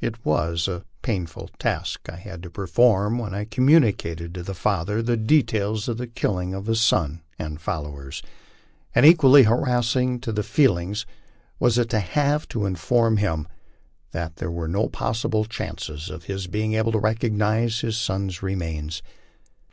[0.00, 5.00] It was a painful task I had to perform when I communicated to the father
[5.00, 8.20] the details of the killing of his on and followers.
[8.96, 11.06] And equally harassing to the feelings
[11.60, 13.46] was it to have to inform him
[14.10, 19.02] that there was no possible chance of his being able to recognize bis son's remains.